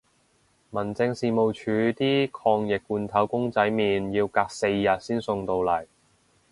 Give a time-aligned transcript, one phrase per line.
[0.71, 5.85] 民政事務署啲抗疫罐頭公仔麵要隔四日先送到嚟